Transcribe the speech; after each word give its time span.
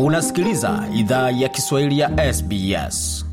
Unasikiliza 0.00 0.88
idhaa 0.94 1.30
ya 1.30 1.48
Kiswahili 1.48 1.98
ya 1.98 2.34
SBS. 2.34 3.26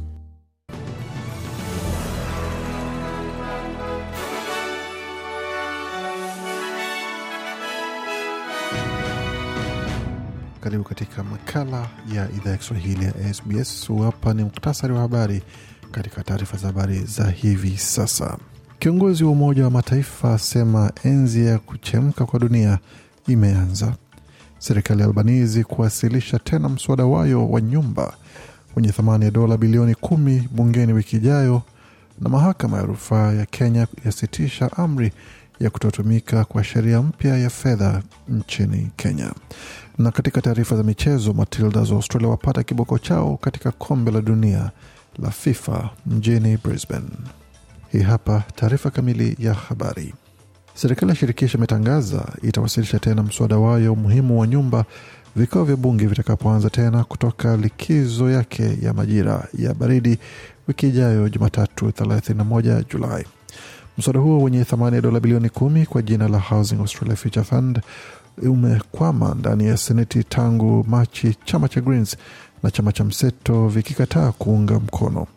Karibu 10.61 10.83
katika 10.83 11.23
makala 11.23 11.87
ya 12.13 12.29
idhaa 12.31 12.49
ya 12.51 12.57
Kiswahili 12.57 13.05
ya 13.05 13.33
SBS. 13.33 13.87
Hapa 14.03 14.33
ni 14.33 14.43
muktasari 14.43 14.93
wa 14.93 14.99
habari 14.99 15.41
katika 15.91 16.23
taarifa 16.23 16.57
za 16.57 16.67
habari 16.67 16.99
za 16.99 17.29
hivi 17.29 17.77
sasa. 17.77 18.37
Kiongozi 18.79 19.23
wa 19.23 19.31
Umoja 19.31 19.63
wa 19.63 19.69
Mataifa 19.69 20.33
asema 20.33 20.91
enzi 21.03 21.45
ya 21.45 21.59
kuchemka 21.59 22.25
kwa 22.25 22.39
dunia 22.39 22.79
imeanza. 23.27 23.95
Serikali 24.59 25.01
ya 25.01 25.07
Albanizi 25.07 25.63
kuwasilisha 25.63 26.39
tena 26.39 26.69
mswada 26.69 27.05
wayo 27.05 27.49
wa 27.49 27.61
nyumba 27.61 28.13
wenye 28.75 28.91
thamani 28.91 29.25
ya 29.25 29.31
dola 29.31 29.57
bilioni 29.57 29.95
kumi 29.95 30.47
bungeni 30.51 30.93
wiki 30.93 31.15
ijayo, 31.15 31.61
na 32.21 32.29
mahakama 32.29 32.77
ya 32.77 32.83
rufaa 32.83 33.33
ya 33.33 33.45
Kenya 33.45 33.87
yasitisha 34.05 34.71
amri 34.77 35.11
ya 35.59 35.69
kutotumika 35.69 36.45
kwa 36.45 36.63
sheria 36.63 37.01
mpya 37.01 37.37
ya 37.37 37.49
fedha 37.49 38.01
nchini 38.29 38.91
Kenya. 38.95 39.31
Na 39.97 40.11
katika 40.11 40.41
taarifa 40.41 40.75
za 40.77 40.83
michezo, 40.83 41.33
Matildas 41.33 41.89
wa 41.89 41.95
Australia 41.95 42.29
wapata 42.29 42.63
kiboko 42.63 42.99
chao 42.99 43.37
katika 43.37 43.71
kombe 43.71 44.11
la 44.11 44.21
dunia 44.21 44.71
la 45.19 45.31
FIFA 45.31 45.89
mjini 46.05 46.57
Brisbane. 46.57 47.09
Hii 47.91 48.01
hapa 48.01 48.43
taarifa 48.55 48.89
kamili 48.91 49.35
ya 49.39 49.53
habari. 49.53 50.13
Serikali 50.77 51.09
ya 51.09 51.15
shirikisho 51.15 51.57
imetangaza 51.57 52.25
itawasilisha 52.43 52.99
tena 52.99 53.23
mswada 53.23 53.57
wayo 53.57 53.95
muhimu 53.95 54.39
wa 54.39 54.47
nyumba 54.47 54.85
vikao 55.35 55.63
vya 55.63 55.75
bunge 55.75 56.07
vitakapoanza 56.07 56.69
tena 56.69 57.03
kutoka 57.03 57.57
likizo 57.57 58.29
yake 58.31 58.77
ya 58.81 58.93
majira 58.93 59.47
ya 59.57 59.73
baridi 59.73 60.17
wiki 60.67 60.87
ijayo 60.87 61.29
Jumatatu 61.29 61.85
31 61.89 62.83
Julai. 62.93 63.25
Mswada 63.97 64.19
huo 64.19 64.43
wenye 64.43 64.63
thamani 64.65 64.95
ya 64.95 65.01
dola 65.01 65.19
bilioni 65.19 65.49
kumi 65.49 65.85
kwa 65.85 66.01
jina 66.01 66.27
la 66.27 66.39
Housing 66.39 66.75
Australia 66.79 67.15
Future 67.15 67.45
Fund 67.45 67.81
umekwama 68.43 69.35
ndani 69.39 69.67
ya 69.67 69.77
seneti 69.77 70.23
tangu 70.23 70.85
Machi, 70.87 71.35
chama 71.45 71.69
cha 71.69 71.81
Greens 71.81 72.17
na 72.63 72.71
chama 72.71 72.91
cha 72.91 73.03
mseto 73.03 73.67
vikikataa 73.67 74.31
kuunga 74.31 74.79
mkono. 74.79 75.27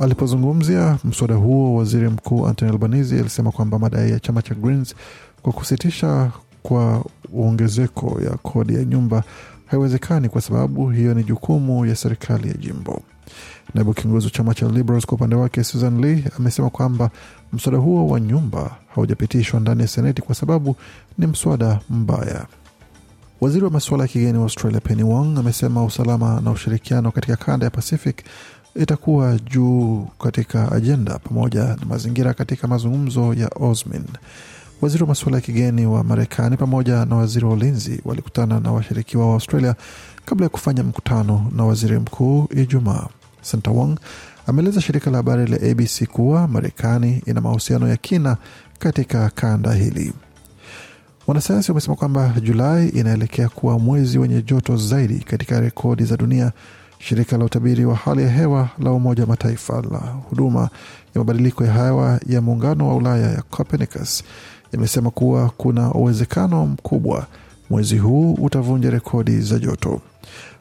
Alipozungumzia 0.00 0.98
mswada 1.04 1.34
huo, 1.34 1.74
waziri 1.74 2.08
mkuu 2.08 2.46
Anthony 2.46 2.70
Albanese 2.72 3.20
alisema 3.20 3.50
kwamba 3.52 3.78
madai 3.78 4.10
ya 4.10 4.20
chama 4.20 4.42
cha 4.42 4.54
Greens 4.54 4.94
kwa 5.42 5.52
kusitisha 5.52 6.30
kwa 6.62 7.04
ongezeko 7.38 8.20
ya 8.24 8.30
kodi 8.30 8.74
ya 8.74 8.84
nyumba 8.84 9.22
haiwezekani 9.66 10.28
kwa 10.28 10.40
sababu 10.40 10.90
hiyo 10.90 11.14
ni 11.14 11.24
jukumu 11.24 11.86
ya 11.86 11.96
serikali 11.96 12.48
ya 12.48 12.54
jimbo. 12.54 13.02
Naibu 13.74 13.94
kiongozi 13.94 14.26
wa 14.26 14.30
chama 14.30 14.54
cha 14.54 14.68
Liberals 14.68 15.06
kwa 15.06 15.14
upande 15.14 15.36
wake 15.36 15.64
Susan 15.64 16.00
Lee 16.00 16.24
amesema 16.38 16.70
kwamba 16.70 17.10
mswada 17.52 17.78
huo 17.78 18.06
wa 18.08 18.20
nyumba 18.20 18.76
haujapitishwa 18.94 19.60
ndani 19.60 19.82
ya 19.82 19.88
seneti 19.88 20.22
kwa 20.22 20.34
sababu 20.34 20.76
ni 21.18 21.26
mswada 21.26 21.80
mbaya. 21.90 22.46
Waziri 23.40 23.64
wa 23.64 23.70
masuala 23.70 24.04
ya 24.04 24.08
kigeni 24.08 24.38
wa 24.38 24.44
Australia 24.44 24.80
Penny 24.80 25.02
Wong 25.02 25.38
amesema 25.38 25.84
usalama 25.84 26.40
na 26.40 26.50
ushirikiano 26.50 27.10
katika 27.10 27.36
kanda 27.36 27.66
ya 27.66 27.70
Pacific 27.70 28.24
itakuwa 28.76 29.38
juu 29.38 30.06
katika 30.22 30.72
ajenda 30.72 31.18
pamoja 31.18 31.64
na 31.64 31.86
mazingira 31.88 32.34
katika 32.34 32.68
mazungumzo 32.68 33.34
ya 33.34 33.50
OSMIN. 33.60 34.04
Waziri 34.80 35.02
wa 35.02 35.08
masuala 35.08 35.36
ya 35.36 35.40
kigeni 35.40 35.86
wa 35.86 36.04
Marekani 36.04 36.56
pamoja 36.56 37.04
na 37.04 37.16
waziri 37.16 37.44
wa 37.46 37.52
ulinzi 37.52 38.00
walikutana 38.04 38.60
na 38.60 38.72
washiriki 38.72 39.16
wa 39.16 39.26
Australia 39.34 39.74
kabla 40.24 40.44
ya 40.46 40.48
kufanya 40.50 40.82
mkutano 40.82 41.50
na 41.56 41.64
waziri 41.64 41.98
mkuu 41.98 42.48
Ijumaa. 42.56 43.06
Senta 43.42 43.70
Wong 43.70 43.98
ameeleza 44.46 44.80
shirika 44.80 45.10
la 45.10 45.16
habari 45.16 45.46
la 45.46 45.70
ABC 45.70 46.06
kuwa 46.06 46.48
Marekani 46.48 47.22
ina 47.26 47.40
mahusiano 47.40 47.88
ya 47.88 47.96
kina 47.96 48.36
katika 48.78 49.30
kanda 49.30 49.72
hili. 49.72 50.12
Wanasayansi 51.26 51.70
wamesema 51.70 51.96
kwamba 51.96 52.34
Julai 52.42 52.88
inaelekea 52.88 53.48
kuwa 53.48 53.78
mwezi 53.78 54.18
wenye 54.18 54.42
joto 54.42 54.76
zaidi 54.76 55.18
katika 55.18 55.60
rekodi 55.60 56.04
za 56.04 56.16
dunia. 56.16 56.52
Shirika 56.98 57.38
la 57.38 57.44
utabiri 57.44 57.84
wa 57.84 57.94
hali 57.96 58.22
ya 58.22 58.28
hewa 58.30 58.68
la 58.78 58.90
Umoja 58.92 59.22
wa 59.22 59.28
Mataifa 59.28 59.82
la 59.90 59.98
huduma 59.98 60.60
ya 60.60 60.68
mabadiliko 61.14 61.64
ya 61.64 61.72
hewa 61.72 62.20
ya 62.26 62.40
muungano 62.40 62.88
wa 62.88 62.94
Ulaya 62.96 63.30
ya 63.32 63.42
Copernicus 63.42 64.24
imesema 64.72 65.10
kuwa 65.10 65.50
kuna 65.56 65.92
uwezekano 65.92 66.66
mkubwa 66.66 67.26
mwezi 67.70 67.98
huu 67.98 68.32
utavunja 68.34 68.90
rekodi 68.90 69.40
za 69.40 69.58
joto. 69.58 70.00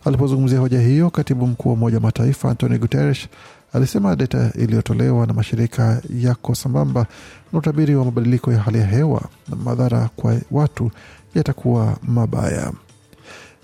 Alipozungumzia 0.06 0.60
hoja 0.60 0.80
hiyo, 0.82 1.10
katibu 1.10 1.48
mkuu 1.48 1.70
wa 1.70 1.74
Umoja 1.76 1.98
wa 1.98 2.02
Mataifa 2.04 2.50
Antonio 2.52 2.78
Guterres 2.80 3.28
alisema 3.74 4.16
data 4.16 4.52
iliyotolewa 4.56 5.26
na 5.28 5.34
mashirika 5.34 6.02
yako 6.20 6.56
sambamba 6.56 7.06
na 7.54 7.60
utabiri 7.60 7.96
wa 7.96 8.06
mabadiliko 8.06 8.52
ya 8.54 8.60
hali 8.60 8.78
ya 8.80 8.86
hewa 8.86 9.22
na 9.50 9.56
madhara 9.56 10.10
kwa 10.16 10.36
watu 10.52 10.92
yatakuwa 11.36 11.98
mabaya. 12.08 12.72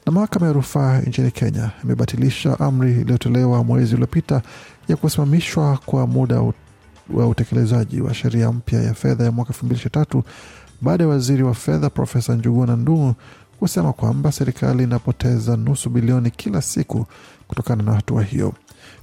Na 0.09 0.13
mahakama 0.13 0.47
ya 0.47 0.53
rufaa 0.53 0.99
nchini 0.99 1.31
Kenya 1.31 1.71
imebatilisha 1.83 2.59
amri 2.59 2.91
iliyotolewa 2.91 3.63
mwezi 3.63 3.95
uliopita 3.95 4.41
ya 4.87 4.95
kusimamishwa 4.95 5.79
kwa 5.85 6.07
muda 6.07 6.41
wa 7.13 7.27
utekelezaji 7.27 8.01
wa 8.01 8.13
sheria 8.13 8.51
mpya 8.51 8.81
ya 8.83 8.93
fedha 8.93 9.23
ya 9.23 9.31
mwaka 9.31 9.49
elfu 9.53 9.65
mbili 9.65 9.79
ishirini 9.79 9.99
na 9.99 10.05
tatu 10.05 10.23
baada 10.81 11.03
ya 11.03 11.09
waziri 11.09 11.43
wa 11.43 11.53
fedha 11.53 11.89
Profesa 11.89 12.35
Njuguna 12.35 12.75
Ndung'u 12.75 13.13
kusema 13.59 13.93
kwamba 13.93 14.31
serikali 14.31 14.83
inapoteza 14.83 15.57
nusu 15.57 15.89
bilioni 15.89 16.31
kila 16.31 16.61
siku 16.61 17.05
kutokana 17.47 17.83
na 17.83 17.93
hatua 17.93 18.23
hiyo. 18.23 18.53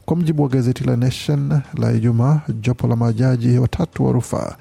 Kwa 0.05 0.17
mujibu 0.17 0.43
wa 0.43 0.49
gazeti 0.49 0.85
la 0.85 0.97
Nation 0.97 1.61
la 1.75 1.93
Ijumaa, 1.93 2.41
jopo 2.61 2.87
la 2.89 2.97
majaji 2.97 3.59
watatu 3.59 4.05
wa 4.05 4.13
rufaa 4.13 4.57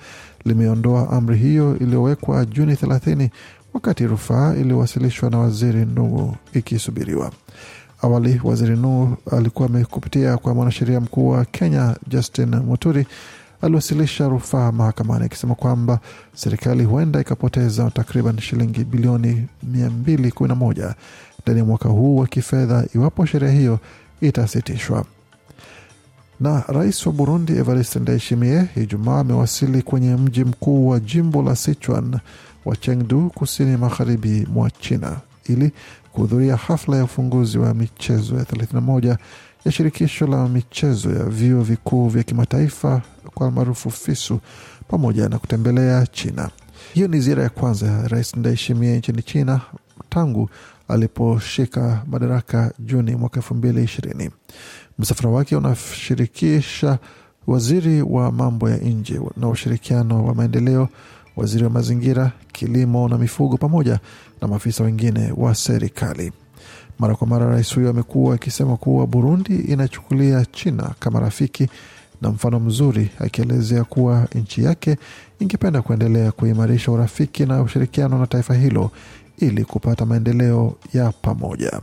limeondoa 0.46 1.10
amri 1.10 1.38
hiyo 1.38 1.78
iliyowekwa 1.80 2.46
Juni 2.46 2.74
30 2.74 3.30
wakati 3.76 4.08
rufaa 4.08 4.54
iliyowasilishwa 4.56 5.30
na 5.30 5.38
waziri 5.38 5.86
Ndung'u 5.86 6.36
ikisubiriwa. 6.54 7.32
Awali 8.02 8.42
waziri 8.44 8.76
Nuhu 8.78 9.18
alikuwa 9.32 9.70
amekupitia 9.70 10.38
kwa 10.38 10.54
mwanasheria 10.56 11.00
mkuu 11.02 11.30
wa 11.30 11.46
Kenya 11.46 11.96
Justin 12.08 12.56
Muturi 12.56 13.08
aliwasilisha 13.62 14.28
rufaa 14.28 14.72
mahakamani 14.72 15.26
akisema 15.26 15.56
kwamba 15.56 16.00
serikali 16.36 16.84
huenda 16.84 17.22
ikapoteza 17.22 17.92
takriban 17.92 18.40
shilingi 18.40 18.84
bilioni 18.84 19.48
211 19.72 20.94
ndani 21.44 21.60
ya 21.60 21.66
mwaka 21.66 21.90
huu 21.90 22.18
wa 22.18 22.28
kifedha 22.28 22.86
iwapo 22.96 23.26
sheria 23.26 23.52
hiyo 23.52 23.80
itasitishwa. 24.22 25.06
Na 26.40 26.64
rais 26.68 27.06
wa 27.06 27.12
Burundi 27.14 27.54
Evariste 27.58 28.00
Ndayishimiye 28.00 28.66
Ijumaa 28.76 29.20
amewasili 29.20 29.82
kwenye 29.82 30.16
mji 30.16 30.44
mkuu 30.44 30.88
wa 30.90 31.00
jimbo 31.00 31.44
la 31.44 31.56
Sichuan 31.56 32.20
wa 32.66 32.76
Chengdu 32.76 33.30
kusini 33.30 33.78
magharibi 33.78 34.48
mwa 34.54 34.72
China 34.72 35.18
ili 35.46 35.72
kuhudhuria 36.14 36.56
hafla 36.56 36.98
ya 36.98 37.04
ufunguzi 37.04 37.58
wa 37.58 37.74
michezo 37.74 38.36
ya 38.36 38.44
31 38.44 39.18
ya 39.66 39.72
shirikisho 39.72 40.28
la 40.28 40.48
michezo 40.50 41.10
ya 41.12 41.24
vyuo 41.24 41.62
vikuu 41.64 42.08
vya 42.10 42.24
kimataifa 42.24 43.02
kwa 43.34 43.52
maarufu 43.52 43.92
FISU 43.92 44.40
pamoja 44.88 45.30
na 45.30 45.40
kutembelea 45.40 46.08
China. 46.08 46.50
Hiyo 46.94 47.08
ni 47.08 47.20
ziara 47.20 47.44
ya 47.44 47.50
kwanza 47.50 47.86
ya 47.88 48.08
rais 48.08 48.36
Ndayishimiye 48.36 48.98
nchini 48.98 49.22
China 49.22 49.62
tangu 50.10 50.50
aliposhika 50.88 52.04
madaraka 52.12 52.74
Juni 52.80 53.16
mwaka 53.16 53.36
elfu 53.36 53.56
mbili 53.56 53.84
ishirini. 53.84 54.30
Msafara 55.00 55.30
wake 55.30 55.56
unashirikisha 55.56 57.00
waziri 57.48 58.02
wa 58.02 58.32
mambo 58.32 58.70
ya 58.70 58.78
nje 58.78 59.20
na 59.38 59.50
ushirikiano 59.50 60.26
wa 60.26 60.36
maendeleo, 60.36 60.90
waziri 61.38 61.64
wa 61.64 61.70
mazingira, 61.70 62.32
kilimo 62.52 63.10
na 63.10 63.18
mifugo, 63.18 63.58
pamoja 63.58 64.00
na 64.42 64.48
maafisa 64.48 64.84
wengine 64.84 65.34
wa 65.38 65.56
serikali. 65.56 66.32
Mara 67.00 67.16
kwa 67.16 67.28
mara 67.28 67.46
rais 67.50 67.76
huyo 67.76 67.90
amekuwa 67.90 68.36
akisema 68.36 68.78
kuwa 68.78 69.08
Burundi 69.08 69.56
inachukulia 69.56 70.46
China 70.46 70.92
kama 71.00 71.20
rafiki 71.20 71.68
na 72.22 72.30
mfano 72.30 72.60
mzuri, 72.60 73.10
akielezea 73.20 73.84
kuwa 73.84 74.28
nchi 74.36 74.64
yake 74.64 74.98
ingependa 75.40 75.82
kuendelea 75.82 76.32
kuimarisha 76.32 76.92
urafiki 76.92 77.46
na 77.46 77.62
ushirikiano 77.62 78.20
na 78.20 78.28
taifa 78.28 78.54
hilo 78.54 78.92
ili 79.38 79.66
kupata 79.66 80.06
maendeleo 80.06 80.76
ya 80.94 81.12
pamoja. 81.12 81.82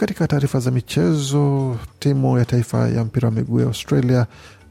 Katika 0.00 0.26
taarifa 0.26 0.60
za 0.60 0.70
michezo, 0.70 1.76
timu 1.98 2.38
ya 2.38 2.44
taifa 2.44 2.88
ya 2.88 3.04
mpira 3.04 3.28
wa 3.28 3.34
miguu 3.34 3.60
ya 3.60 3.66
Australia 3.66 4.26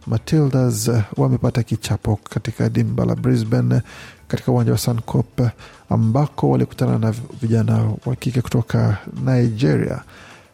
Matildas 0.08 0.92
wamepata 1.18 1.64
kichapo 1.64 2.20
katika 2.30 2.70
dimba 2.70 3.06
la 3.06 3.16
Brisbane 3.16 3.82
katika 4.28 4.52
uwanja 4.52 4.72
wa 4.72 4.78
Suncorp 4.78 5.42
ambako 5.90 6.50
walikutana 6.50 6.98
na 7.00 7.14
vijana 7.42 7.92
wa 8.06 8.16
kike 8.16 8.42
kutoka 8.42 8.98
Nigeria 9.26 10.02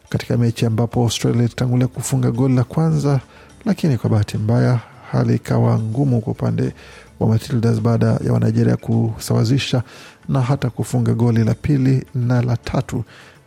katika 0.08 0.36
mechi 0.36 0.66
ambapo 0.66 1.02
Australia 1.02 1.42
ilitangulia 1.44 1.86
kufunga 1.88 2.30
goli 2.30 2.54
la 2.54 2.64
kwanza, 2.64 3.20
lakini 3.64 3.98
kwa 3.98 4.10
bahati 4.10 4.38
mbaya 4.38 4.80
hali 5.12 5.34
ikawa 5.34 5.78
ngumu 5.78 6.20
kwa 6.20 6.32
upande 6.32 6.74
wa 7.20 7.28
Matildas 7.28 7.80
baada 7.80 8.06
ya 8.06 8.32
Wanigeria 8.32 8.76
kusawazisha 8.76 9.82
na 10.28 10.40
hata 10.40 10.70
kufunga 10.70 11.14
goli 11.14 11.44
la 11.44 11.54
pili 11.54 12.04
na 12.14 12.42
la 12.42 12.56
tatu 12.56 13.04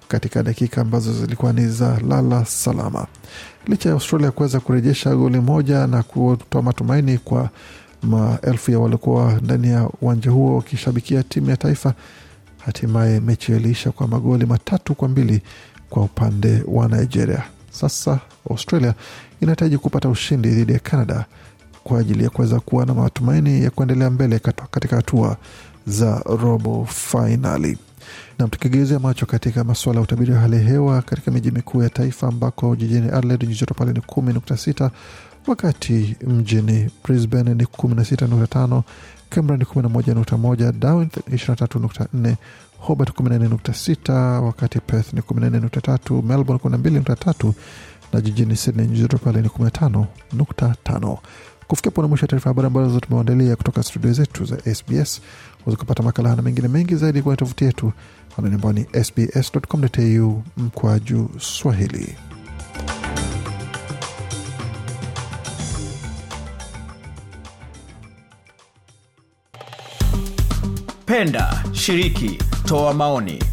katika 0.09 0.43
dakika 0.43 0.81
ambazo 0.81 1.13
zilikuwa 1.13 1.53
ni 1.53 1.67
za 1.67 1.99
lala 2.07 2.45
salama. 2.45 3.07
Licha 3.67 3.89
ya 3.89 3.95
Australia 3.95 4.31
kuweza 4.31 4.59
kurejesha 4.59 5.15
goli 5.15 5.39
moja 5.39 5.87
na 5.87 6.03
kutoa 6.03 6.61
matumaini 6.61 7.17
kwa 7.17 7.49
maelfu 8.03 8.71
ya 8.71 8.79
waliokuwa 8.79 9.33
ndani 9.41 9.67
ya 9.67 9.89
uwanja 10.01 10.31
huo 10.31 10.55
wakishabikia 10.55 11.23
timu 11.23 11.49
ya 11.49 11.57
taifa, 11.57 11.93
hatimaye 12.65 13.19
mechi 13.19 13.51
iliisha 13.51 13.91
kwa 13.91 14.07
magoli 14.07 14.45
matatu 14.45 14.95
kwa 14.95 15.07
mbili 15.09 15.41
kwa 15.89 16.03
upande 16.03 16.63
wa 16.67 16.87
Nigeria. 16.87 17.43
Sasa 17.71 18.19
Australia 18.49 18.93
inahitaji 19.41 19.77
kupata 19.77 20.09
ushindi 20.09 20.49
dhidi 20.49 20.73
ya 20.73 20.79
Canada 20.79 21.25
kwa 21.83 21.99
ajili 21.99 22.23
ya 22.23 22.29
kuweza 22.29 22.59
kuwa 22.59 22.85
na 22.85 22.93
matumaini 22.93 23.63
ya 23.63 23.69
kuendelea 23.69 24.09
mbele 24.09 24.39
katika 24.71 24.95
hatua 24.95 25.37
za 25.87 26.19
robo 26.25 26.85
fainali. 26.85 27.77
Na 28.39 28.47
tukigeuza 28.47 28.99
macho 28.99 29.25
katika 29.25 29.63
masuala 29.63 29.99
ya 29.99 30.03
utabiri 30.03 30.31
wa 30.33 30.39
hali 30.39 30.55
ya 30.55 30.61
hewa 30.61 31.01
katika 31.01 31.31
miji 31.31 31.51
mikuu 31.51 31.83
ya 31.83 31.89
taifa 31.89 32.27
ambako 32.27 32.75
jijini 32.75 33.09
Adelaide 33.11 33.47
nyuzi 33.47 33.65
pale 33.65 33.93
ni 33.93 33.99
10.6, 33.99 34.89
wakati 35.47 36.15
mjini 36.27 36.89
Brisbane 37.03 37.53
ni 37.53 37.63
16.5, 37.63 38.81
Canberra 39.29 39.57
ni 39.57 39.63
11.1, 39.63 40.71
Darwin 40.71 41.07
23.4, 41.07 42.35
Hobart 42.77 43.09
14.6, 43.19 44.39
wakati 44.41 44.79
Perth 44.79 45.13
ni 45.13 45.21
14.3, 45.21 46.23
Melbourne 46.23 46.77
12.3 46.77 47.51
na 48.13 48.21
jijini 48.21 48.55
Sydney 48.55 48.87
nyuzi 48.87 49.07
pale 49.07 49.41
ni 49.41 49.47
15.5. 49.47 51.17
Kufikia 51.69 51.91
pona 51.91 52.07
mwisho 52.07 52.23
ya 52.23 52.27
taarifa 52.27 52.49
habari 52.49 52.67
ambazo 52.67 52.99
tumeandalia 52.99 53.55
kutoka 53.55 53.83
studio 53.83 54.13
zetu 54.13 54.45
za 54.45 54.57
SBS. 54.75 55.21
Waweza 55.65 55.77
kupata 55.79 56.03
makala 56.03 56.35
na 56.35 56.41
mengine 56.41 56.67
mengi 56.67 56.95
zaidi 56.95 57.21
kwenye 57.21 57.37
tovuti 57.37 57.65
yetu 57.65 57.91
anwani 58.37 58.55
ambao 58.55 58.73
ni 58.73 58.85
sbs.com.au 59.03 60.43
mkwaju 60.57 61.29
Swahili. 61.39 62.15
Penda, 71.05 71.63
shiriki, 71.73 72.39
toa 72.65 72.93
maoni, 72.93 73.43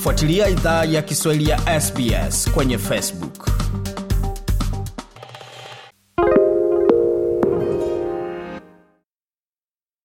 fuatilia 0.00 0.48
idhaa 0.48 0.84
ya 0.84 1.02
Kiswahili 1.02 1.50
ya 1.50 1.80
SBS 1.80 2.50
kwenye 2.50 2.78
Facebook. 2.78 3.31